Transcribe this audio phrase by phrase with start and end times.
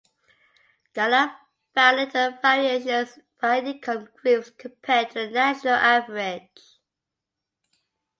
[0.95, 1.29] Gallup
[1.75, 6.79] found little variations by income groups compared to the national average.